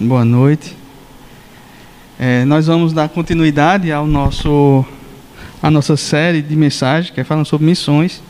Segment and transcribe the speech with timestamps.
[0.00, 0.76] Boa noite.
[2.18, 4.84] É, nós vamos dar continuidade ao nosso,
[5.62, 8.20] à nossa série de mensagens, que é falando sobre missões.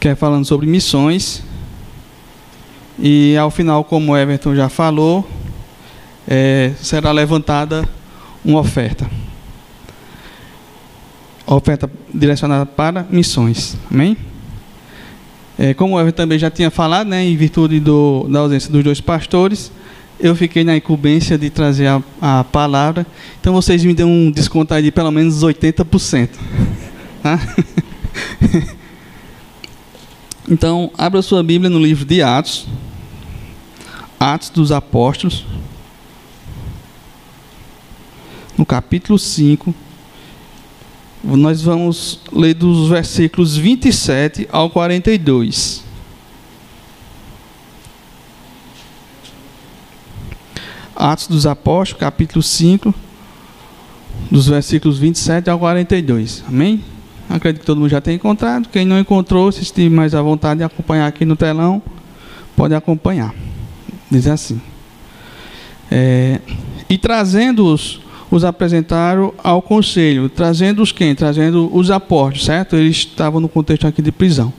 [0.00, 1.42] Que é falando sobre missões.
[2.98, 5.28] E ao final, como o Everton já falou,
[6.26, 7.86] é, será levantada
[8.42, 9.10] uma oferta.
[11.46, 13.76] Oferta direcionada para missões.
[13.90, 14.16] Amém?
[15.58, 19.00] É, como eu também já tinha falado, né, em virtude do, da ausência dos dois
[19.00, 19.72] pastores,
[20.20, 23.04] eu fiquei na incumbência de trazer a, a palavra.
[23.40, 26.28] Então vocês me dão um desconto aí de pelo menos 80%.
[27.22, 27.40] Tá?
[30.48, 32.68] então, abra sua Bíblia no livro de Atos.
[34.18, 35.44] Atos dos Apóstolos.
[38.56, 39.74] No capítulo 5
[41.22, 45.84] nós vamos ler dos versículos 27 ao 42.
[50.94, 52.92] Atos dos Apóstolos, capítulo 5,
[54.30, 56.44] dos versículos 27 ao 42.
[56.48, 56.82] Amém?
[57.28, 58.68] Acredito que todo mundo já tenha encontrado.
[58.68, 61.82] Quem não encontrou, se estiver mais à vontade de acompanhar aqui no telão,
[62.56, 63.34] pode acompanhar.
[64.10, 64.60] Diz assim:
[65.90, 66.40] é,
[66.88, 68.00] E trazendo-os
[68.30, 71.14] os apresentaram ao conselho, trazendo os quem?
[71.14, 72.76] Trazendo os apóstolos, certo?
[72.76, 74.52] Eles estavam no contexto aqui de prisão.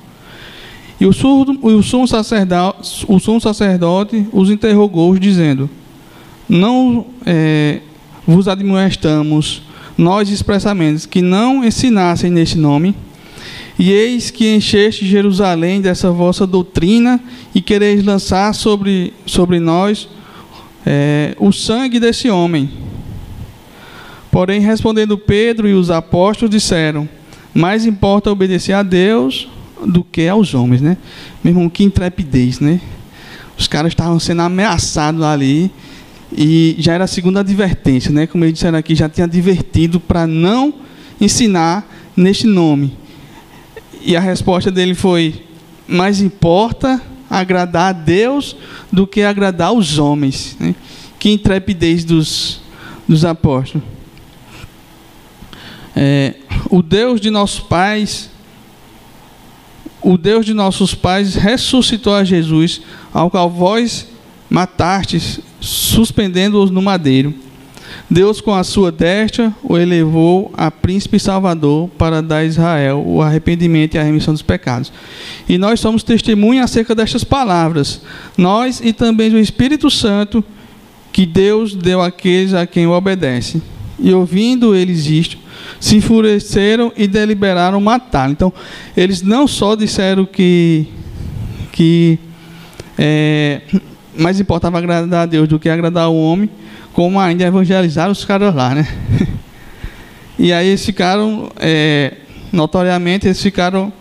[0.99, 5.69] E o, surdo, o, sumo sacerdote, o sumo sacerdote os interrogou, dizendo:
[6.47, 7.79] Não é,
[8.27, 9.61] vos admoestamos,
[9.97, 12.93] nós expressamente, que não ensinassem neste nome,
[13.77, 17.17] e eis que encheste Jerusalém dessa vossa doutrina,
[17.55, 20.09] e quereis lançar sobre, sobre nós
[20.85, 22.69] é, o sangue desse homem.
[24.31, 27.07] Porém, respondendo Pedro e os apóstolos disseram:
[27.53, 29.47] Mais importa obedecer a Deus
[29.85, 30.97] do que aos homens, né?
[31.43, 32.79] Meu irmão, que intrepidez, né?
[33.57, 35.71] Os caras estavam sendo ameaçados ali
[36.31, 38.27] e já era a segunda advertência, né?
[38.27, 40.73] Como eles disseram aqui, já tinha advertido para não
[41.19, 42.93] ensinar neste nome.
[44.01, 45.43] E a resposta dele foi:
[45.87, 48.55] mais importa agradar a Deus
[48.91, 50.55] do que agradar os homens.
[50.59, 50.75] Né?
[51.17, 52.61] Que intrepidez dos,
[53.07, 53.98] dos apóstolos.
[55.95, 56.35] É,
[56.69, 58.29] o Deus de nossos pais,
[60.01, 62.81] o Deus de nossos pais ressuscitou a Jesus,
[63.13, 64.07] ao qual vós
[64.49, 67.33] matastes, suspendendo-os no madeiro.
[68.09, 73.21] Deus, com a sua destra, o elevou a príncipe salvador para dar a Israel o
[73.21, 74.91] arrependimento e a remissão dos pecados.
[75.47, 78.01] E nós somos testemunhas acerca destas palavras,
[78.37, 80.43] nós e também o Espírito Santo,
[81.11, 83.61] que Deus deu àqueles a quem o obedece.
[83.99, 85.37] E ouvindo eles isto,
[85.79, 88.29] se enfureceram e deliberaram matar.
[88.29, 88.51] Então,
[88.95, 90.87] eles não só disseram que,
[91.71, 92.19] que
[92.97, 93.61] é,
[94.17, 96.49] mais importava agradar a Deus do que agradar o homem,
[96.93, 98.87] como ainda evangelizaram os caras lá, né?
[100.41, 102.13] E aí eles ficaram, é,
[102.49, 103.91] notoriamente, eles ficaram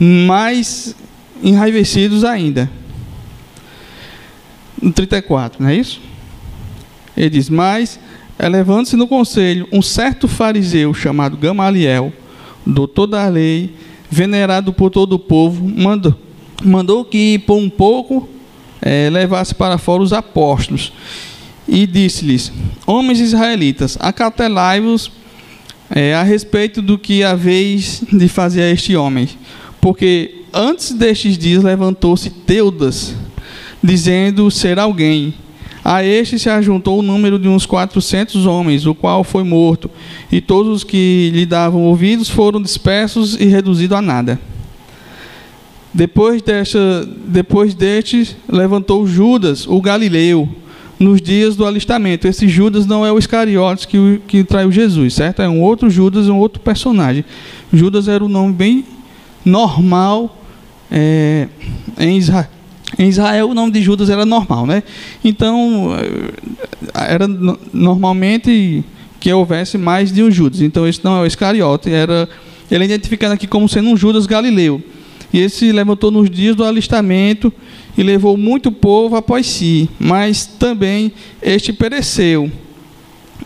[0.00, 0.96] mais
[1.42, 2.70] enraivecidos ainda.
[4.80, 6.00] No 34, não é isso?
[7.14, 8.00] Ele diz, mas
[8.38, 12.12] Elevando-se no conselho um certo fariseu chamado Gamaliel,
[12.66, 13.74] doutor da lei,
[14.10, 16.14] venerado por todo o povo, mandou,
[16.62, 18.28] mandou que por um pouco
[18.82, 20.92] é, levasse para fora os apóstolos
[21.66, 22.52] e disse-lhes:
[22.86, 25.10] Homens israelitas, acautelai-vos
[25.90, 29.28] é, a respeito do que haveis de fazer a este homem,
[29.80, 33.14] porque antes destes dias levantou-se Teudas,
[33.82, 35.34] dizendo ser alguém
[35.84, 39.90] a este se ajuntou o número de uns quatrocentos homens, o qual foi morto,
[40.32, 44.40] e todos os que lhe davam ouvidos foram dispersos e reduzidos a nada.
[45.92, 50.48] Depois, desta, depois deste, levantou Judas, o Galileu,
[50.98, 52.26] nos dias do alistamento.
[52.26, 55.42] Esse Judas não é o Iscariotes que, que traiu Jesus, certo?
[55.42, 57.24] É um outro Judas, um outro personagem.
[57.72, 58.84] Judas era um nome bem
[59.44, 60.40] normal
[60.90, 61.46] é,
[61.98, 62.53] em Israel
[62.98, 64.82] em Israel, o nome de Judas era normal, né?
[65.24, 66.32] Então, eh,
[66.94, 67.26] era
[67.72, 68.84] normalmente
[69.20, 70.60] que houvesse mais de um Judas.
[70.60, 72.28] Então, esse não é o Iscariote, era
[72.70, 74.82] ele é identificado aqui como sendo um Judas Galileu.
[75.32, 77.52] E esse levantou nos dias do alistamento
[77.96, 81.12] e levou muito povo após si, mas também
[81.42, 82.50] este pereceu.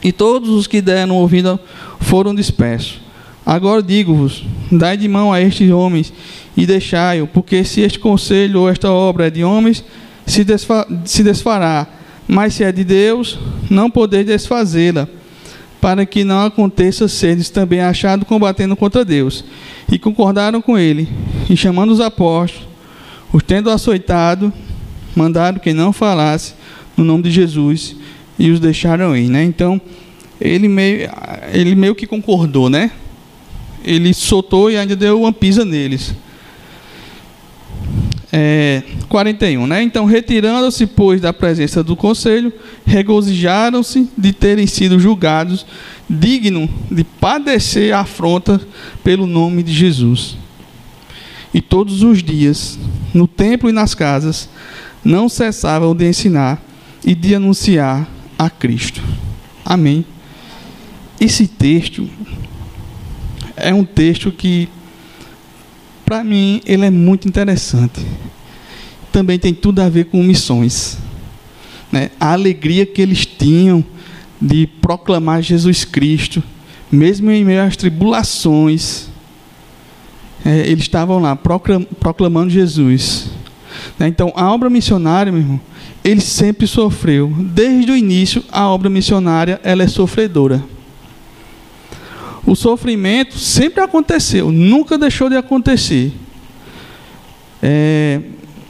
[0.03, 1.59] E todos os que deram ouvido
[2.01, 3.01] foram dispersos.
[3.49, 6.13] Agora digo-vos: dai de mão a estes homens
[6.55, 9.83] e deixai-o, porque se este conselho ou esta obra é de homens,
[10.27, 11.87] se, desfa se desfará,
[12.27, 13.39] mas se é de Deus,
[13.71, 15.09] não podeis desfazê-la,
[15.81, 19.43] para que não aconteça seres também achados combatendo contra Deus.
[19.91, 21.09] E concordaram com ele,
[21.49, 22.69] e chamando os apóstolos,
[23.33, 24.53] os tendo açoitado,
[25.17, 26.53] mandaram que não falasse
[26.95, 27.97] no nome de Jesus
[28.39, 29.43] e os deixaram ir, né?
[29.43, 29.81] Então,
[30.39, 31.09] ele meio,
[31.51, 32.91] ele meio que concordou, né?
[33.89, 36.15] Ele soltou e ainda deu uma pisa neles.
[38.31, 39.83] É, 41, né?
[39.83, 42.53] Então, retirando-se, pois, da presença do conselho,
[42.85, 45.65] regozijaram-se de terem sido julgados
[46.09, 48.61] dignos de padecer afronta
[49.03, 50.37] pelo nome de Jesus.
[51.55, 52.79] E todos os dias,
[53.15, 54.51] no templo e nas casas,
[55.03, 56.63] não cessavam de ensinar
[57.03, 58.07] e de anunciar
[58.39, 59.03] a Cristo.
[59.65, 60.05] Amém.
[61.19, 62.09] Esse texto
[63.61, 64.69] é um texto que,
[66.05, 68.01] para mim, ele é muito interessante.
[69.13, 70.99] Também tem tudo a ver com missões.
[71.91, 72.11] Né?
[72.19, 73.85] A alegria que eles tinham
[74.41, 76.43] de proclamar Jesus Cristo,
[76.91, 79.09] mesmo em meio às tribulações,
[80.45, 83.31] é, eles estavam lá proclamando Jesus.
[83.99, 84.09] Né?
[84.09, 85.61] Então, a obra missionária, meu irmão,
[86.05, 87.33] ele sempre sofreu.
[87.39, 90.63] Desde o início, a obra missionária ela é sofredora.
[92.49, 96.15] O sofrimento sempre aconteceu, nunca deixou de acontecer.
[97.63, 98.23] É,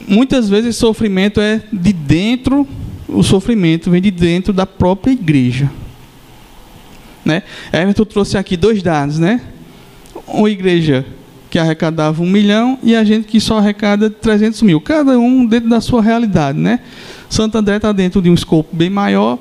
[0.08, 2.66] muitas vezes esse sofrimento é de dentro,
[3.06, 5.70] o sofrimento vem de dentro da própria igreja.
[7.24, 7.44] Né?
[7.72, 9.40] Everton trouxe aqui dois dados, né?
[10.26, 11.06] Uma igreja
[11.48, 14.80] que arrecadava um milhão e a gente que só arrecada 300 mil.
[14.80, 16.80] Cada um dentro da sua realidade, né?
[17.30, 19.38] Santo André está dentro de um escopo bem maior,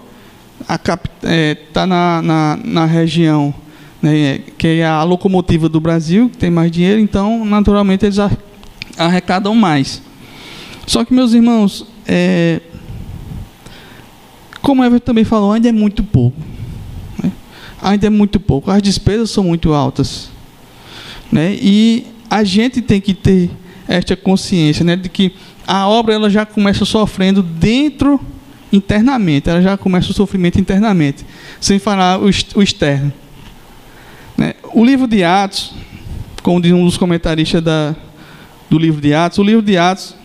[0.61, 3.53] está é, tá na, na, na, região
[4.01, 8.17] né, que é a locomotiva do Brasil, que tem mais dinheiro, então, naturalmente, eles
[8.97, 10.01] arrecadam mais.
[10.85, 12.61] Só que, meus irmãos, é,
[14.61, 16.37] como Everton também falou, ainda é muito pouco.
[17.23, 17.31] Né?
[17.81, 18.69] Ainda é muito pouco.
[18.71, 20.29] As despesas são muito altas.
[21.31, 21.57] Né?
[21.61, 23.49] E a gente tem que ter
[23.87, 25.33] esta consciência né, de que
[25.65, 28.19] a obra ela já começa sofrendo dentro
[28.71, 31.25] internamente, ela já começa o sofrimento internamente,
[31.59, 32.29] sem falar o,
[32.61, 33.11] externo.
[34.37, 34.53] Né?
[34.73, 35.73] O livro de Atos,
[36.43, 37.95] como diz um dos comentaristas da,
[38.69, 40.15] do livro de Atos, o livro de Atos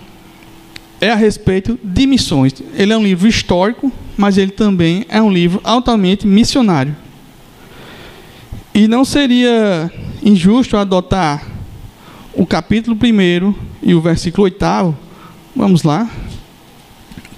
[1.00, 2.52] é a respeito de missões.
[2.74, 6.94] Ele é um livro histórico, mas ele também é um livro altamente missionário.
[8.74, 9.90] E não seria
[10.22, 11.46] injusto adotar
[12.34, 14.94] o capítulo 1 e o versículo 8.
[15.54, 16.08] Vamos lá.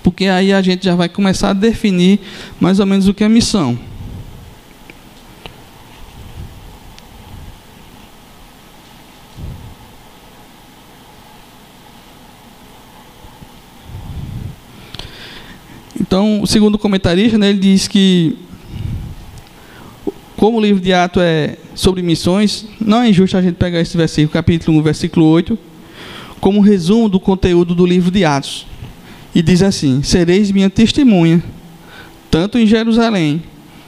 [0.03, 2.21] Porque aí a gente já vai começar a definir
[2.61, 3.79] mais ou menos o que é missão.
[16.15, 18.37] Então, segundo o comentarista, né, ele diz que
[20.37, 23.97] como o livro de Atos é sobre missões, não é injusto a gente pegar esse
[23.97, 25.59] versículo, capítulo 1, versículo 8,
[26.41, 28.65] como resumo do conteúdo do livro de Atos.
[29.35, 31.43] E diz assim: Sereis minha testemunha,
[32.31, 33.43] tanto em Jerusalém,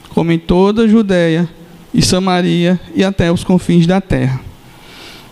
[0.09, 1.47] como em toda a Judéia
[1.93, 4.41] e Samaria e até os confins da terra.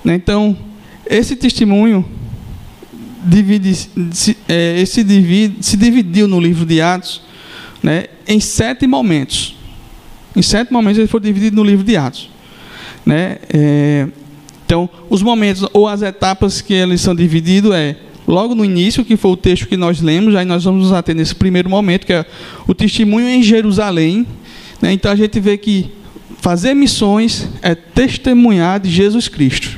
[0.02, 0.58] Né, então,
[1.06, 2.06] esse testemunho
[3.24, 7.22] divide, se, é, esse divide, se dividiu no livro de Atos
[7.82, 9.56] né, em sete momentos.
[10.36, 12.30] Em sete momentos ele foi dividido no livro de Atos.
[13.06, 13.38] Né?
[13.54, 14.08] É,
[14.66, 17.96] então, os momentos ou as etapas que eles são divididos é
[18.28, 21.16] logo no início, que foi o texto que nós lemos, aí nós vamos nos ater
[21.16, 22.26] nesse primeiro momento, que é
[22.68, 24.26] o testemunho em Jerusalém.
[24.82, 24.92] Né?
[24.92, 25.92] Então a gente vê que
[26.40, 29.78] fazer missões é testemunhar de Jesus Cristo.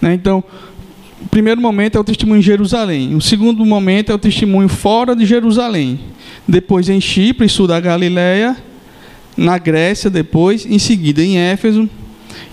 [0.00, 0.14] Né?
[0.14, 0.44] Então,
[1.26, 3.16] o primeiro momento é o testemunho em Jerusalém.
[3.16, 5.98] O segundo momento é o testemunho fora de Jerusalém.
[6.46, 8.56] Depois em Chipre, sul da Galileia
[9.36, 11.90] na Grécia depois, em seguida em Éfeso.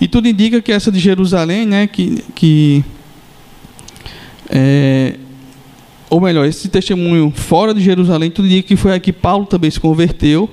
[0.02, 2.84] E tudo indica que essa de Jerusalém, né, que, que
[4.50, 5.18] é,
[6.10, 9.70] ou melhor, esse testemunho fora de Jerusalém, tudo indica que foi aqui que Paulo também
[9.70, 10.50] se converteu.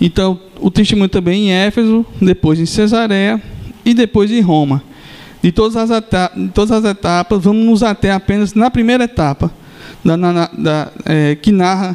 [0.00, 3.38] Então, o testemunho também em Éfeso, depois em Cesareia
[3.84, 4.82] e depois em Roma.
[5.44, 9.52] De todas as, etapas, todas as etapas, vamos nos ater apenas na primeira etapa,
[10.02, 11.94] da, na, da, é, que narra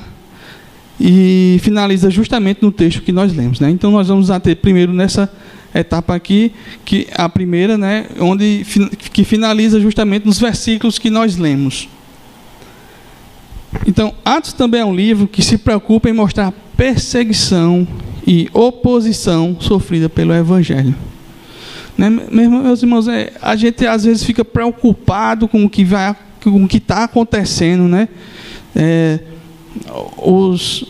[1.01, 3.60] e finaliza justamente no texto que nós lemos.
[3.60, 3.72] Né?
[3.72, 5.27] Então, nós vamos até primeiro nessa
[5.74, 6.51] etapa aqui,
[6.86, 8.63] que a primeira, né, onde
[9.12, 11.89] que finaliza justamente nos versículos que nós lemos.
[13.88, 17.88] Então, Atos também é um livro que se preocupa em mostrar perseguição
[18.27, 20.94] e oposição sofrida pelo Evangelho.
[22.00, 26.63] Né, meus irmãos, é, a gente às vezes fica preocupado com o que vai, com
[26.63, 28.08] o que está acontecendo, né?
[28.74, 29.20] É,
[30.15, 30.86] os,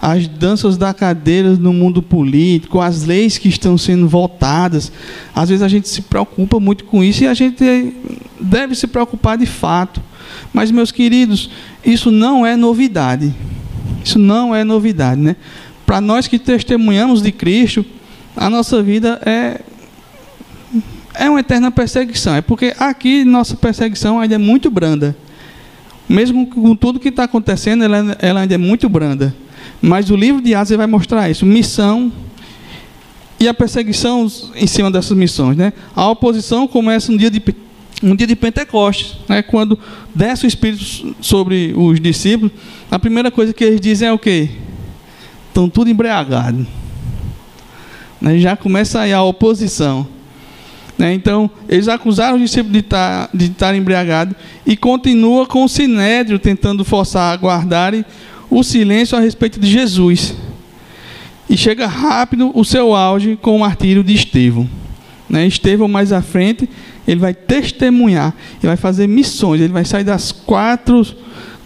[0.00, 4.92] as danças da cadeira no mundo político, as leis que estão sendo votadas.
[5.34, 7.96] Às vezes a gente se preocupa muito com isso e a gente
[8.40, 10.00] deve se preocupar de fato.
[10.52, 11.50] Mas, meus queridos,
[11.84, 13.34] isso não é novidade.
[14.04, 15.34] Isso não é novidade, né?
[15.84, 17.84] Para nós que testemunhamos de Cristo,
[18.36, 19.60] a nossa vida é
[21.14, 22.34] é uma eterna perseguição.
[22.34, 25.16] É porque aqui nossa perseguição ainda é muito branda.
[26.08, 29.34] Mesmo com tudo que está acontecendo, ela, ela, ainda é muito branda.
[29.80, 31.46] Mas o livro de Atos vai mostrar isso.
[31.46, 32.12] Missão
[33.38, 35.56] e a perseguição em cima dessas missões.
[35.56, 35.72] Né?
[35.94, 37.42] A oposição começa no dia de,
[38.02, 39.42] no dia de Pentecostes, né?
[39.42, 39.78] quando
[40.14, 42.52] desce o Espírito sobre os discípulos.
[42.90, 44.50] A primeira coisa que eles dizem é o quê?
[45.48, 46.66] Estão tudo embriagados.
[48.20, 48.38] Né?
[48.38, 50.06] Já começa aí a oposição.
[50.98, 51.14] Né?
[51.14, 54.34] Então, eles acusaram os discípulos de estar, de estar embriagados
[54.66, 58.04] e continua com o sinédrio tentando forçar a guardarem
[58.50, 60.34] o silêncio a respeito de Jesus.
[61.48, 64.68] E chega rápido o seu auge com o martírio de Estevão.
[65.28, 65.46] Né?
[65.46, 66.68] Estevão, mais à frente,
[67.08, 71.06] ele vai testemunhar, ele vai fazer missões, ele vai sair das quatro,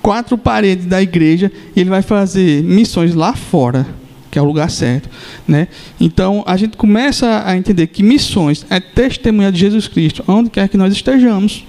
[0.00, 3.86] quatro paredes da igreja e ele vai fazer missões lá fora
[4.30, 5.08] que é o lugar certo,
[5.46, 5.68] né?
[6.00, 10.68] Então a gente começa a entender que missões é testemunhar de Jesus Cristo, onde quer
[10.68, 11.64] que nós estejamos.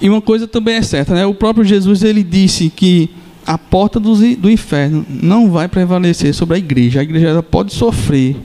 [0.00, 1.24] E uma coisa também é certa, né?
[1.24, 3.10] O próprio Jesus ele disse que
[3.46, 7.00] a porta do, do inferno não vai prevalecer sobre a igreja.
[7.00, 8.36] A igreja ela pode sofrer,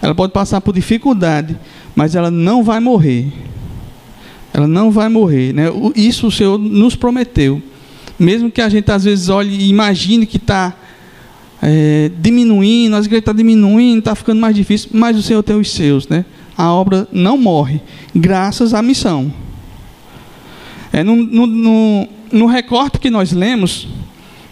[0.00, 1.56] ela pode passar por dificuldade,
[1.94, 3.32] mas ela não vai morrer.
[4.52, 5.64] Ela não vai morrer, né?
[5.96, 7.60] Isso o Senhor nos prometeu.
[8.18, 10.74] Mesmo que a gente às vezes olhe e imagine que está
[11.60, 15.56] é, diminuindo, as igrejas estão tá diminuindo, está ficando mais difícil, mas o Senhor tem
[15.56, 16.24] os seus, né?
[16.56, 17.80] A obra não morre,
[18.14, 19.32] graças à missão.
[20.92, 23.88] É, no, no, no, no recorte que nós lemos,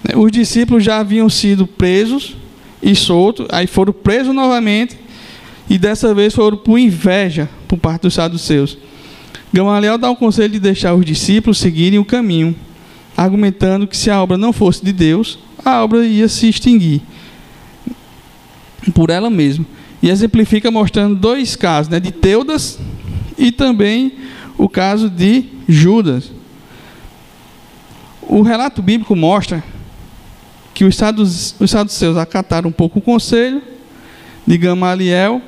[0.03, 2.37] né, os discípulos já haviam sido presos
[2.83, 4.99] e soltos, aí foram presos novamente,
[5.71, 8.77] e dessa vez foram por inveja por parte dos saduceus.
[9.53, 12.57] Gamaliel dá o conselho de deixar os discípulos seguirem o caminho
[13.23, 17.03] argumentando que se a obra não fosse de Deus, a obra ia se extinguir
[18.95, 19.65] por ela mesma.
[20.03, 22.79] E exemplifica mostrando dois casos, né, de Teudas
[23.39, 24.13] e também
[24.59, 26.33] o caso de Judas.
[28.23, 29.63] O relato bíblico mostra
[30.75, 33.63] que os saduceus acataram um pouco o conselho
[34.47, 35.41] de Gamaliel,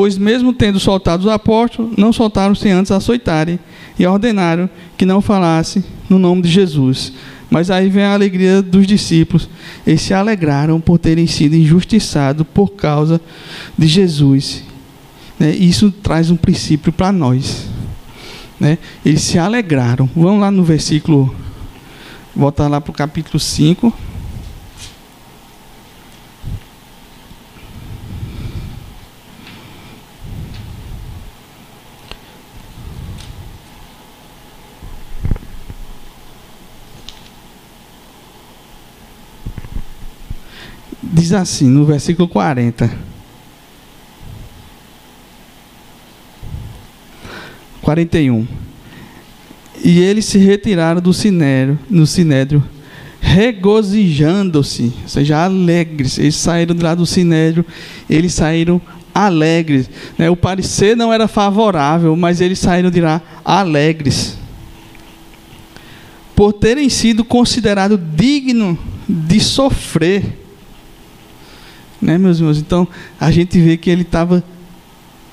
[0.00, 3.60] pois mesmo tendo soltado os apóstolos, não soltaram sem antes açoitarem
[3.98, 4.66] e ordenaram
[4.96, 7.12] que não falasse no nome de Jesus.
[7.50, 9.46] Mas aí vem a alegria dos discípulos.
[9.86, 13.20] Eles se alegraram por terem sido injustiçados por causa
[13.76, 14.64] de Jesus.
[15.38, 15.50] Né?
[15.50, 17.66] Isso traz um princípio para nós.
[18.58, 18.78] Né?
[19.04, 20.08] Eles se alegraram.
[20.16, 21.36] Vamos lá no versículo,
[22.34, 23.92] voltar lá para o capítulo 5.
[41.20, 42.90] Diz assim, no versículo 40.
[47.82, 48.46] 41.
[49.84, 52.62] E eles se retiraram do sinédrio, no sinédrio,
[53.20, 56.18] regozijando-se, ou seja, alegres.
[56.18, 57.64] Eles saíram de lá do sinédrio,
[58.08, 58.80] eles saíram
[59.14, 59.90] alegres.
[60.16, 60.30] Né?
[60.30, 64.38] O parecer não era favorável, mas eles saíram de lá alegres.
[66.34, 70.39] Por terem sido considerados dignos de sofrer
[72.00, 72.58] né, meus irmãos?
[72.58, 72.86] Então,
[73.18, 74.42] a gente vê que ele estava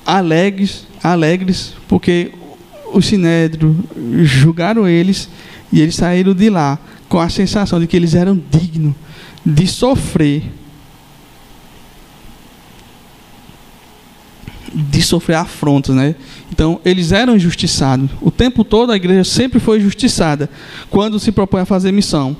[0.06, 2.32] alegres, alegres, porque
[2.94, 3.76] o Sinédrio
[4.24, 5.30] julgaram eles
[5.72, 8.94] e eles saíram de lá com a sensação de que eles eram dignos
[9.48, 10.44] de sofrer,
[14.74, 16.16] de sofrer afrontas, né?
[16.52, 18.10] Então, eles eram injustiçados.
[18.22, 20.50] O tempo todo a igreja sempre foi injustiçada
[20.90, 22.36] quando se propõe a fazer missão.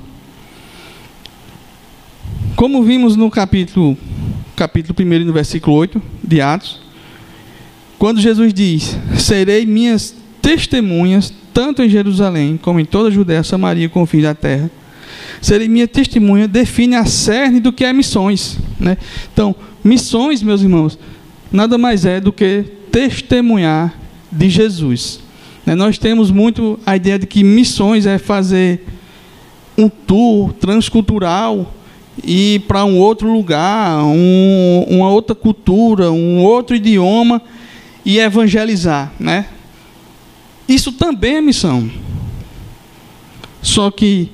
[2.54, 3.96] Como vimos no capítulo
[4.58, 6.80] capítulo 1 no versículo 8 de Atos,
[7.96, 10.12] quando Jesus diz: Serei minhas
[10.42, 14.68] testemunhas, tanto em Jerusalém como em toda a Judéia, Samaria e confins da terra.
[15.40, 18.58] Serei minha testemunha, define a cerne do que é missões.
[18.80, 18.98] Né?
[19.32, 20.98] Então, missões, meus irmãos,
[21.52, 23.96] nada mais é do que testemunhar
[24.32, 25.20] de Jesus.
[25.64, 25.76] Né?
[25.76, 28.84] Nós temos muito a ideia de que missões é fazer
[29.76, 31.72] um tour transcultural
[32.24, 37.40] ir para um outro lugar, um, uma outra cultura, um outro idioma
[38.04, 39.46] e evangelizar, né?
[40.68, 41.90] Isso também é missão.
[43.62, 44.30] Só que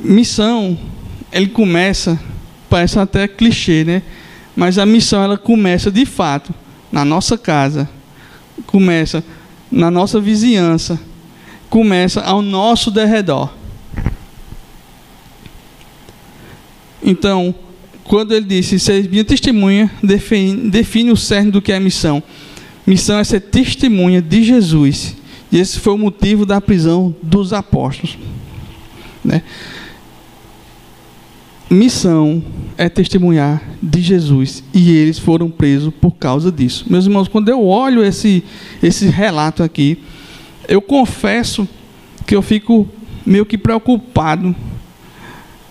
[0.00, 0.78] missão,
[1.32, 2.18] ele começa,
[2.68, 4.02] parece até clichê, né?
[4.56, 6.54] Mas a missão ela começa de fato
[6.90, 7.88] na nossa casa,
[8.66, 9.24] começa
[9.70, 10.98] na nossa vizinhança,
[11.68, 13.50] começa ao nosso derredor.
[17.04, 17.54] Então,
[18.02, 22.22] quando ele disse, ser minha testemunha, define, define o cerne do que é missão.
[22.86, 25.16] Missão é ser testemunha de Jesus.
[25.52, 28.18] E esse foi o motivo da prisão dos apóstolos.
[29.24, 29.42] Né?
[31.70, 32.42] Missão
[32.76, 34.62] é testemunhar de Jesus.
[34.72, 36.86] E eles foram presos por causa disso.
[36.88, 38.42] Meus irmãos, quando eu olho esse,
[38.82, 39.98] esse relato aqui,
[40.68, 41.68] eu confesso
[42.26, 42.88] que eu fico
[43.24, 44.54] meio que preocupado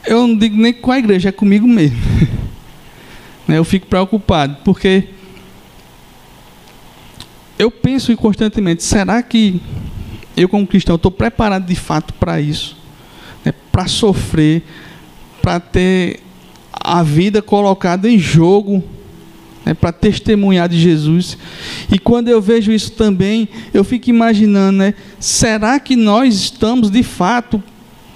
[0.05, 1.97] eu não digo nem com a igreja, é comigo mesmo.
[3.45, 5.09] Né, eu fico preocupado, porque
[7.59, 9.61] eu penso constantemente: será que
[10.37, 12.77] eu, como cristão, estou preparado de fato para isso?
[13.43, 14.63] Né, para sofrer,
[15.41, 16.21] para ter
[16.71, 18.81] a vida colocada em jogo,
[19.65, 21.37] né, para testemunhar de Jesus.
[21.91, 27.03] E quando eu vejo isso também, eu fico imaginando: né, será que nós estamos de
[27.03, 27.61] fato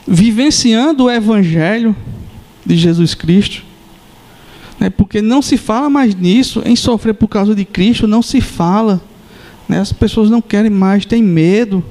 [0.07, 1.95] vivenciando o Evangelho
[2.65, 3.63] de Jesus Cristo.
[4.79, 4.89] Né?
[4.89, 9.01] Porque não se fala mais nisso, em sofrer por causa de Cristo, não se fala.
[9.67, 9.79] Né?
[9.79, 11.83] As pessoas não querem mais, têm medo.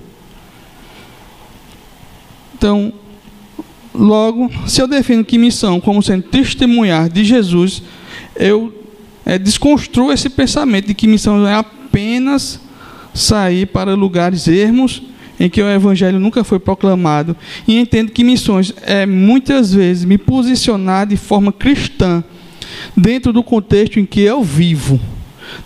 [2.56, 2.92] Então,
[3.92, 7.82] logo, se eu defino que missão como sendo testemunhar de Jesus,
[8.34, 8.72] eu
[9.26, 12.60] é, desconstruo esse pensamento de que missão é apenas
[13.12, 15.02] sair para lugares ermos
[15.38, 20.18] em que o evangelho nunca foi proclamado, e entendo que missões é muitas vezes me
[20.18, 22.24] posicionar de forma cristã
[22.96, 25.00] dentro do contexto em que eu vivo.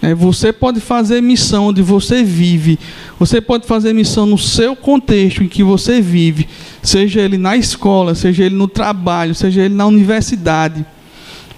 [0.00, 0.14] Né?
[0.14, 2.78] Você pode fazer missão onde você vive,
[3.18, 6.48] você pode fazer missão no seu contexto em que você vive,
[6.82, 10.84] seja ele na escola, seja ele no trabalho, seja ele na universidade.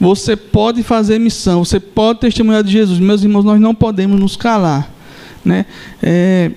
[0.01, 2.99] Você pode fazer missão, você pode testemunhar de Jesus.
[2.99, 4.91] Meus irmãos, nós não podemos nos calar.
[5.45, 5.65] Né?
[6.03, 6.51] É,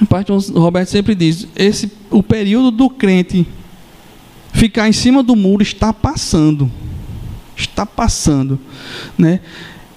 [0.00, 3.46] o pastor Roberto sempre diz: esse, o período do crente
[4.52, 6.70] ficar em cima do muro está passando.
[7.56, 8.58] Está passando.
[9.16, 9.40] Né?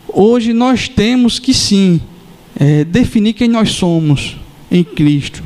[0.08, 2.02] Hoje nós temos que sim
[2.60, 4.38] é, definir quem nós somos
[4.70, 5.44] em Cristo.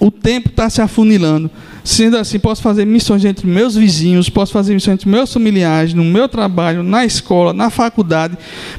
[0.00, 1.50] O tempo está se afunilando.
[1.82, 6.04] Sendo assim, posso fazer missões entre meus vizinhos, posso fazer missões entre meus familiares, no
[6.04, 8.36] meu trabalho, na escola, na faculdade,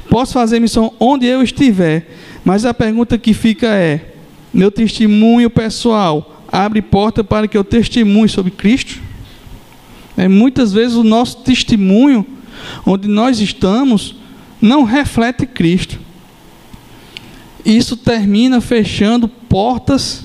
[0.08, 2.06] posso fazer missão onde eu estiver.
[2.44, 4.14] Mas a pergunta que fica é:
[4.52, 9.00] meu testemunho pessoal abre porta para que eu testemunhe sobre Cristo?
[10.16, 12.26] É, muitas vezes o nosso testemunho,
[12.84, 14.16] onde nós estamos,
[14.60, 15.98] não reflete Cristo.
[17.64, 20.24] Isso termina fechando portas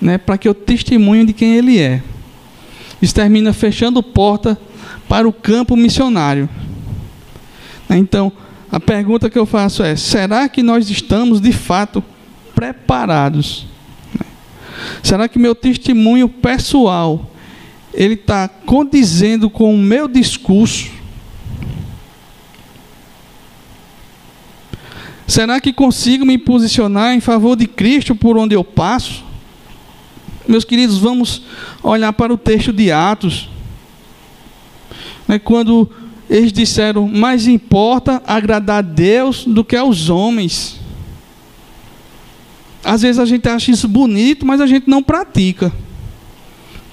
[0.00, 2.02] né, para que eu testemunhe de quem Ele é.
[3.00, 4.58] Isso termina fechando porta
[5.08, 6.48] para o campo missionário.
[7.88, 8.32] Então,
[8.70, 12.02] a pergunta que eu faço é: será que nós estamos de fato
[12.54, 13.66] preparados?
[15.02, 17.30] Será que meu testemunho pessoal
[17.92, 20.90] ele está condizendo com o meu discurso?
[25.26, 29.24] Será que consigo me posicionar em favor de Cristo por onde eu passo?
[30.46, 31.42] Meus queridos, vamos
[31.82, 33.48] olhar para o texto de Atos.
[35.28, 35.88] Né, quando
[36.30, 40.78] eles disseram: mais importa agradar a Deus do que aos homens.
[42.84, 45.72] Às vezes a gente acha isso bonito, mas a gente não pratica.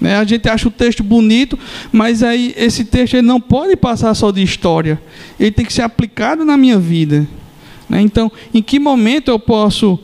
[0.00, 0.16] Né?
[0.16, 1.58] A gente acha o texto bonito,
[1.90, 5.00] mas aí esse texto ele não pode passar só de história.
[5.38, 7.26] Ele tem que ser aplicado na minha vida.
[7.88, 8.00] Né?
[8.02, 9.98] Então, em que momento eu posso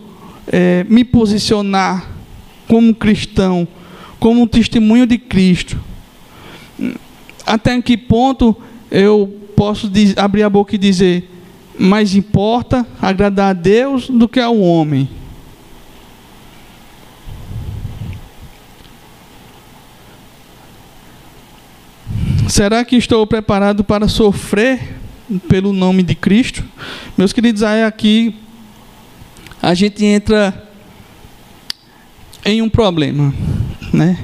[0.47, 2.09] é, me posicionar
[2.67, 3.69] como cristão,
[4.19, 5.79] como um testemunho de Cristo?
[7.45, 8.57] Até em que ponto
[8.95, 9.27] eu
[9.57, 11.29] posso abrir a boca e dizer:
[11.77, 15.09] mais importa agradar a Deus do que ao homem.
[22.49, 24.95] Será que estou preparado para sofrer
[25.49, 26.63] pelo nome de Cristo?
[27.19, 28.37] Meus queridos, aí aqui
[29.61, 30.71] a gente entra
[32.45, 33.35] em um problema,
[33.93, 34.19] né?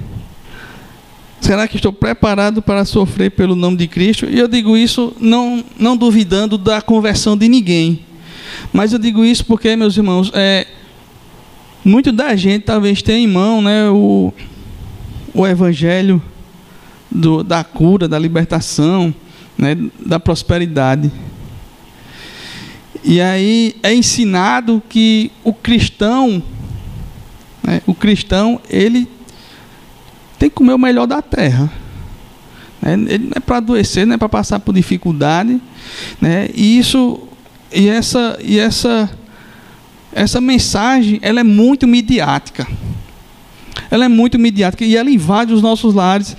[1.40, 4.26] Será que estou preparado para sofrer pelo nome de Cristo?
[4.26, 8.04] E eu digo isso não, não duvidando da conversão de ninguém.
[8.72, 10.66] Mas eu digo isso porque, meus irmãos, é,
[11.84, 14.32] muito da gente talvez tenha em mão né, o,
[15.32, 16.22] o evangelho
[17.10, 19.14] do, da cura, da libertação,
[19.56, 21.10] né, da prosperidade.
[23.02, 26.42] E aí é ensinado que o cristão,
[27.62, 29.08] né, o cristão, ele
[30.40, 31.70] tem que comer o melhor da terra.
[32.80, 32.94] Né?
[32.94, 35.60] Ele não é para adoecer, não é para passar por dificuldade.
[36.18, 36.48] Né?
[36.54, 37.20] E isso,
[37.70, 39.10] e essa, e essa
[40.12, 42.66] essa mensagem ela é muito midiática.
[43.90, 46.36] Ela é muito midiática e ela invade os nossos lares.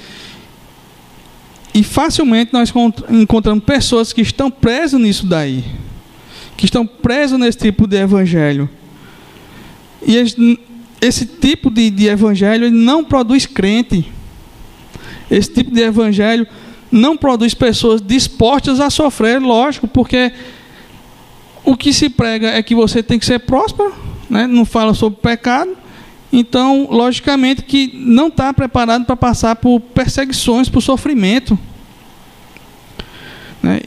[1.73, 2.73] E facilmente nós
[3.09, 5.63] encontramos pessoas que estão presas nisso daí,
[6.57, 8.67] que estão presas nesse tipo de evangelho.
[10.05, 10.17] E
[11.01, 14.07] esse tipo de, de evangelho não produz crente.
[15.29, 16.45] Esse tipo de evangelho
[16.91, 20.31] não produz pessoas dispostas a sofrer, lógico, porque
[21.63, 23.93] o que se prega é que você tem que ser próspero,
[24.29, 24.45] né?
[24.45, 25.75] não fala sobre pecado,
[26.31, 31.59] então, logicamente, que não está preparado para passar por perseguições, por sofrimento.
[33.61, 33.81] Né?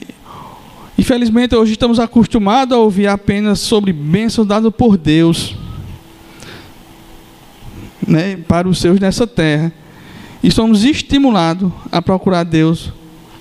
[0.98, 5.56] Infelizmente, hoje estamos acostumados a ouvir apenas sobre bênçãos dadas por Deus
[8.06, 9.72] né, para os seus nessa terra.
[10.42, 12.92] E somos estimulados a procurar Deus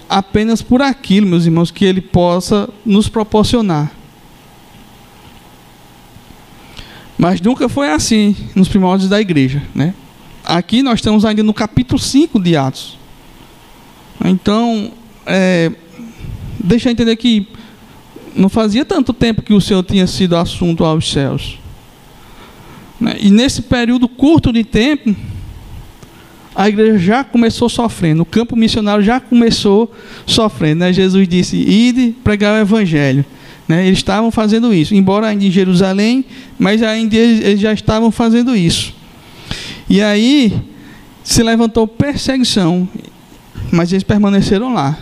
[0.10, 3.92] apenas por aquilo, meus irmãos, que Ele possa nos proporcionar.
[7.18, 9.62] Mas nunca foi assim nos primórdios da igreja.
[9.74, 9.94] Né?
[10.44, 12.98] Aqui nós estamos ainda no capítulo 5 de Atos.
[14.24, 14.92] Então,
[15.26, 15.72] é,
[16.60, 17.48] deixa eu entender que
[18.36, 21.60] não fazia tanto tempo que o Senhor tinha sido assunto aos céus.
[23.04, 23.18] Né?
[23.20, 25.14] E nesse período curto de tempo,
[26.56, 29.94] a igreja já começou sofrendo, o campo missionário já começou
[30.26, 30.80] sofrendo.
[30.80, 30.94] Né?
[30.94, 33.26] Jesus disse: Ide pregar o evangelho.
[33.68, 33.88] Né?
[33.88, 36.24] Eles estavam fazendo isso, embora ainda em Jerusalém,
[36.58, 38.94] mas ainda eles já estavam fazendo isso.
[39.90, 40.54] E aí
[41.24, 42.88] se levantou perseguição,
[43.72, 44.98] mas eles permaneceram lá.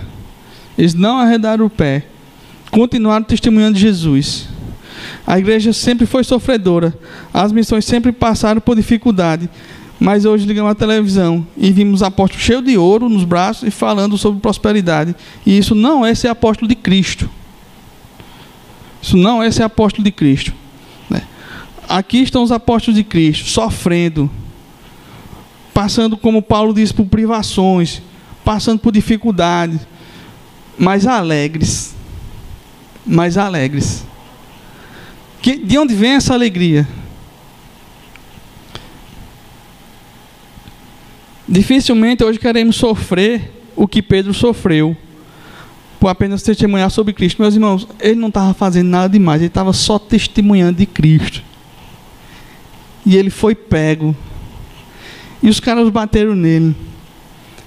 [0.77, 2.05] Eles não arredaram o pé,
[2.71, 4.50] continuaram testemunhando Jesus.
[5.25, 6.97] A igreja sempre foi sofredora,
[7.33, 9.49] as missões sempre passaram por dificuldade,
[9.99, 14.17] mas hoje ligamos a televisão e vimos apóstolo cheio de ouro nos braços e falando
[14.17, 15.15] sobre prosperidade.
[15.45, 17.29] E isso não é ser apóstolo de Cristo.
[18.99, 20.53] Isso não é ser apóstolo de Cristo.
[21.07, 21.21] Né?
[21.87, 24.29] Aqui estão os apóstolos de Cristo, sofrendo,
[25.71, 28.01] passando, como Paulo disse, por privações,
[28.43, 29.81] passando por dificuldades,
[30.77, 31.93] mas alegres.
[33.05, 34.03] Mas alegres.
[35.41, 36.87] Que, de onde vem essa alegria?
[41.47, 44.95] Dificilmente hoje queremos sofrer o que Pedro sofreu
[45.99, 47.41] por apenas testemunhar sobre Cristo.
[47.41, 51.43] Meus irmãos, ele não estava fazendo nada demais, ele estava só testemunhando de Cristo.
[53.05, 54.15] E ele foi pego.
[55.41, 56.75] E os caras bateram nele.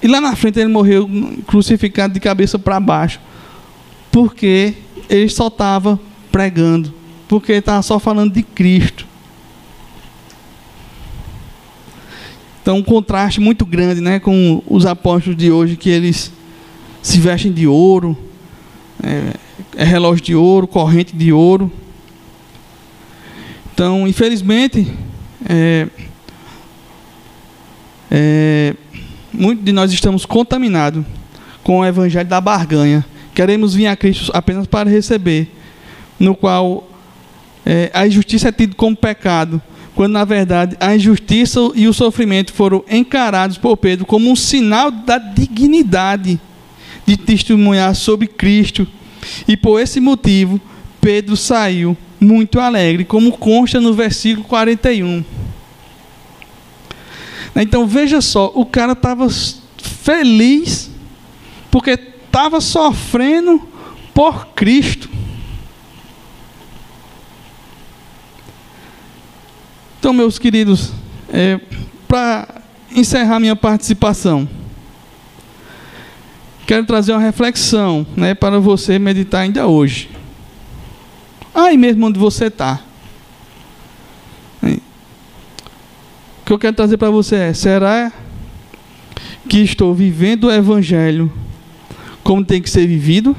[0.00, 1.08] E lá na frente ele morreu
[1.46, 3.20] crucificado de cabeça para baixo.
[4.12, 4.74] Porque
[5.08, 5.98] ele só estava
[6.30, 6.94] pregando.
[7.28, 9.06] Porque ele estava só falando de Cristo.
[12.64, 16.32] Então, um contraste muito grande né, com os apóstolos de hoje, que eles
[17.02, 18.16] se vestem de ouro,
[19.02, 19.34] é,
[19.76, 21.70] é relógio de ouro, corrente de ouro.
[23.74, 24.90] Então, infelizmente,
[25.46, 25.88] é,
[28.10, 28.74] é,
[29.30, 31.04] muitos de nós estamos contaminados
[31.62, 33.04] com o evangelho da barganha.
[33.34, 35.50] Queremos vir a Cristo apenas para receber,
[36.18, 36.88] no qual
[37.64, 39.60] é, a injustiça é tida como pecado,
[39.94, 44.90] quando na verdade a injustiça e o sofrimento foram encarados por Pedro como um sinal
[44.90, 46.40] da dignidade
[47.06, 48.86] de testemunhar sobre Cristo.
[49.48, 50.60] E por esse motivo,
[51.00, 55.24] Pedro saiu muito alegre, como consta no versículo 41.
[57.56, 59.28] Então veja só, o cara estava
[59.78, 60.90] feliz
[61.70, 63.60] porque estava sofrendo
[64.12, 65.08] por Cristo.
[70.04, 70.92] Então, meus queridos,
[71.32, 71.58] é,
[72.06, 72.60] para
[72.94, 74.46] encerrar minha participação,
[76.66, 80.10] quero trazer uma reflexão né, para você meditar ainda hoje.
[81.54, 82.82] Aí mesmo onde você está.
[84.62, 84.68] O
[86.44, 88.12] que eu quero trazer para você é: será
[89.48, 91.32] que estou vivendo o Evangelho
[92.22, 93.34] como tem que ser vivido?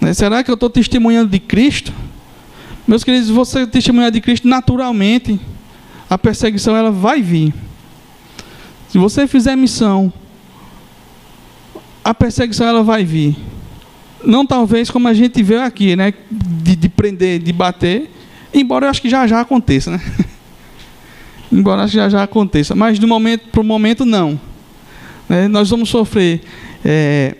[0.00, 1.92] Né, será que eu estou testemunhando de Cristo?
[2.86, 5.40] Meus queridos, você testemunhar de Cristo naturalmente,
[6.08, 7.54] a perseguição ela vai vir.
[8.88, 10.12] Se você fizer missão
[12.04, 13.36] a perseguição ela vai vir.
[14.24, 16.12] Não talvez como a gente vê aqui, né?
[16.30, 18.10] De, de prender, de bater.
[18.52, 20.00] Embora eu acho que já já aconteça, né?
[21.50, 22.74] embora já já aconteça.
[22.74, 24.38] Mas do momento para o momento não.
[25.28, 25.48] Né?
[25.48, 26.42] Nós vamos sofrer
[26.84, 27.36] é,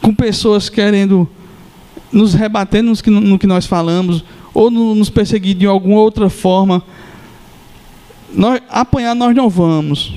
[0.00, 1.28] com pessoas querendo
[2.12, 6.82] nos rebater no que, nós falamos, ou no, nos perseguir de alguma outra forma.
[8.32, 10.14] Nós, apanhar nós não vamos.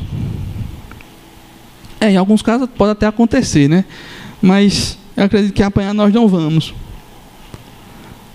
[1.99, 3.85] É, em alguns casos pode até acontecer, né?
[4.41, 6.73] Mas eu acredito que apanhar nós não vamos.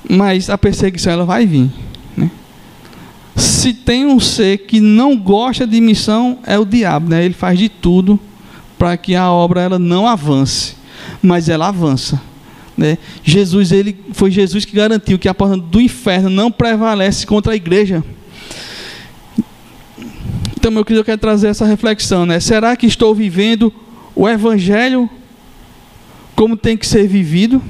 [0.08, 1.70] mas a perseguição ela vai vir.
[2.14, 2.30] Né?
[3.34, 7.08] Se tem um ser que não gosta de missão, é o diabo.
[7.08, 7.24] Né?
[7.24, 8.20] Ele faz de tudo
[8.78, 10.76] para que a obra ela não avance,
[11.22, 12.20] mas ela avança.
[12.76, 12.98] Né?
[13.22, 17.56] Jesus, ele foi Jesus que garantiu que a porta do inferno não prevalece contra a
[17.56, 18.02] igreja.
[20.56, 22.40] Então, meu querido, eu quero trazer essa reflexão, né?
[22.40, 23.72] Será que estou vivendo
[24.14, 25.08] o evangelho
[26.34, 27.62] como tem que ser vivido?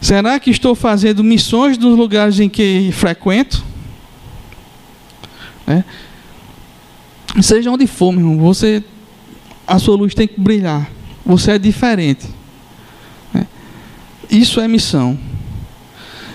[0.00, 3.64] Será que estou fazendo missões nos lugares em que frequento?
[5.66, 5.84] É.
[7.40, 8.82] Seja onde for, meu irmão, você,
[9.66, 10.90] a sua luz tem que brilhar.
[11.24, 12.26] Você é diferente.
[13.34, 13.46] É.
[14.30, 15.18] Isso é missão.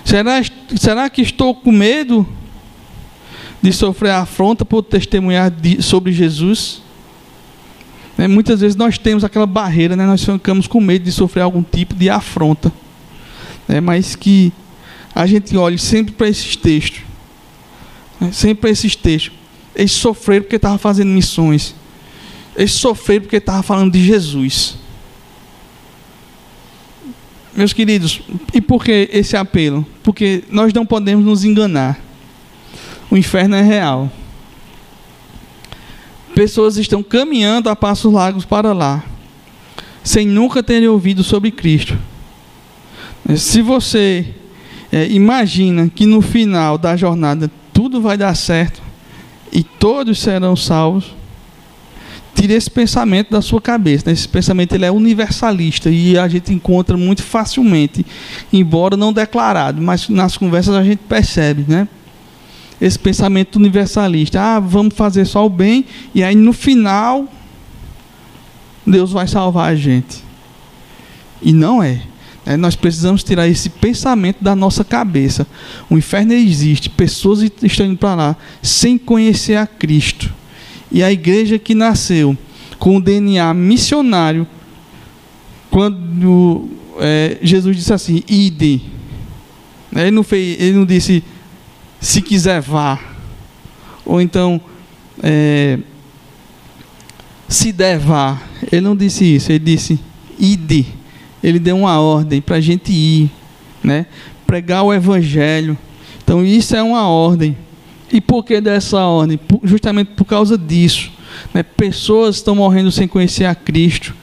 [0.06, 0.42] Será,
[0.76, 2.28] será que estou com medo
[3.62, 6.82] de sofrer afronta por testemunhar de, sobre Jesus?
[8.18, 10.06] É, muitas vezes nós temos aquela barreira, né?
[10.06, 12.72] nós ficamos com medo de sofrer algum tipo de afronta
[13.68, 14.54] né, mas que
[15.14, 17.02] a gente olhe sempre para esses textos,
[18.20, 19.36] né, sempre para esses textos.
[19.76, 21.76] Eles sofreram porque estavam fazendo missões,
[22.58, 24.76] eles sofreram porque estavam falando de Jesus.
[27.56, 28.22] Meus queridos,
[28.54, 29.86] e por que esse apelo?
[30.02, 32.00] Porque nós não podemos nos enganar.
[33.12, 34.12] O inferno é real.
[36.34, 39.04] Pessoas estão caminhando a passos largos para lá,
[40.04, 41.98] sem nunca terem ouvido sobre Cristo.
[43.36, 44.34] Se você
[44.92, 48.82] é, imagina que no final da jornada tudo vai dar certo
[49.52, 51.17] e todos serão salvos,
[52.38, 54.12] tire esse pensamento da sua cabeça.
[54.12, 58.06] Esse pensamento ele é universalista e a gente encontra muito facilmente,
[58.54, 61.88] embora não declarado, mas nas conversas a gente percebe, né?
[62.80, 67.28] Esse pensamento universalista, ah, vamos fazer só o bem e aí no final
[68.86, 70.24] Deus vai salvar a gente.
[71.42, 72.04] E não é.
[72.46, 75.46] É, nós precisamos tirar esse pensamento da nossa cabeça.
[75.90, 80.37] O inferno existe, pessoas estão indo para lá sem conhecer a Cristo.
[80.92, 82.38] E a igreja que nasceu
[82.80, 84.48] com o DNA missionário,
[85.70, 86.70] quando
[87.00, 88.82] é, Jesus disse assim: ide.
[89.96, 91.24] Ele não, fez, ele não disse,
[92.00, 93.00] se quiser vá.
[94.06, 94.62] Ou então,
[95.24, 95.80] é,
[97.48, 98.42] se der vá.
[98.72, 100.00] Ele não disse isso, ele disse,
[100.38, 100.98] ide
[101.44, 103.30] ele deu uma ordem para a gente ir,
[103.84, 104.06] né?
[104.46, 105.78] pregar o evangelho.
[106.24, 107.56] Então isso é uma ordem.
[108.12, 109.40] E por que dessa ordem?
[109.64, 111.12] Justamente por causa disso.
[111.54, 111.64] Né?
[111.64, 114.16] Pessoas estão morrendo sem conhecer a Cristo.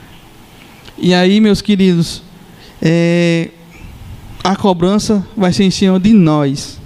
[0.96, 2.22] E aí, meus queridos,
[2.80, 3.50] é,
[4.42, 6.78] a cobrança vai ser em cima de nós,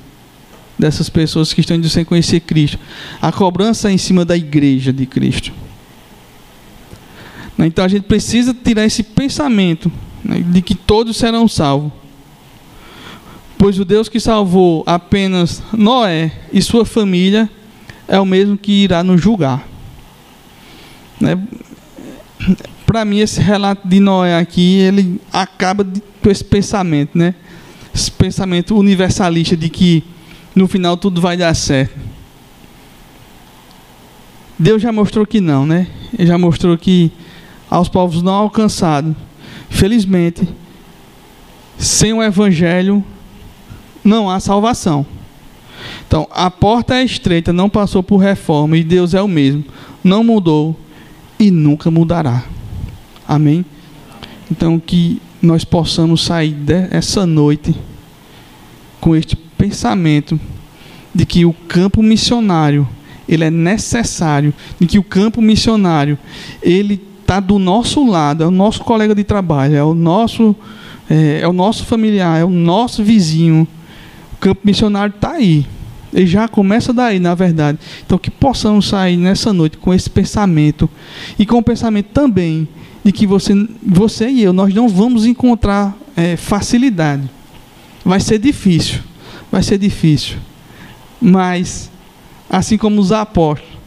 [0.79, 2.79] dessas pessoas que estão indo sem conhecer Cristo.
[3.21, 5.53] A cobrança é em cima da igreja de Cristo.
[7.59, 9.91] Então a gente precisa tirar esse pensamento
[10.25, 11.93] né, de que todos serão salvos.
[13.59, 17.51] Pois o Deus que salvou apenas Noé e sua família
[18.07, 19.67] é o mesmo que irá nos julgar.
[21.21, 21.37] Né?
[22.87, 27.35] Para mim, esse relato de Noé aqui, ele acaba de, com esse pensamento, né?
[27.95, 30.05] Esse pensamento universalista de que
[30.55, 31.99] no final tudo vai dar certo.
[34.59, 35.89] Deus já mostrou que não, né?
[36.17, 37.13] Ele já mostrou que
[37.69, 39.15] aos povos não alcançados
[39.69, 40.49] Felizmente,
[41.79, 43.05] sem o Evangelho
[44.09, 45.07] não há salvação.
[46.07, 49.65] Então, a porta é estreita, não passou por reforma e Deus é o mesmo.
[50.03, 50.79] Não mudou
[51.39, 52.45] e nunca mudará.
[53.27, 53.65] Amém?
[54.51, 57.75] Então, que nós possamos sair dessa noite
[59.01, 60.41] com este pensamento
[61.15, 62.89] de que o campo missionário
[63.29, 66.19] ele é necessário, de que o campo missionário
[66.63, 70.57] ele está do nosso lado, é o nosso colega de trabalho, é o nosso,
[71.11, 73.69] é, é o nosso familiar, é o nosso vizinho.
[74.41, 75.67] Campo missionário está aí.
[76.13, 77.79] Ele já começa daí, na verdade.
[78.05, 80.89] Então, que possamos sair nessa noite com esse pensamento
[81.39, 82.67] e com o pensamento também
[83.05, 87.29] de que você, você e eu, nós não vamos encontrar é, facilidade.
[88.05, 89.01] Vai ser difícil,
[89.53, 90.37] vai ser difícil.
[91.21, 91.91] Mas,
[92.49, 93.78] assim como os apóstolos,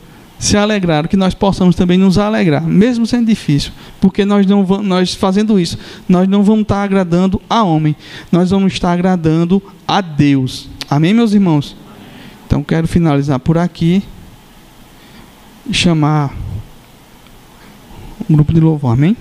[0.42, 4.88] se alegraram, que nós possamos também nos alegrar, mesmo sendo difícil, porque nós não vamos,
[4.88, 5.78] nós fazendo isso,
[6.10, 7.96] nós não vamos estar agradando a homem,
[8.32, 10.68] nós vamos estar agradando a Deus.
[10.90, 11.78] Amém, meus irmãos?
[12.48, 14.02] Então quero finalizar por aqui
[15.70, 16.36] e chamar
[18.28, 18.94] um grupo de louvor.
[18.94, 19.16] Amém?